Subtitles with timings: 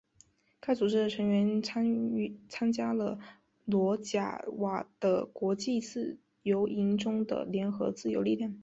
[0.59, 1.61] 该组织的成员
[2.49, 3.19] 参加了
[3.65, 8.57] 罗贾瓦的国际自由营中的联合自由力量。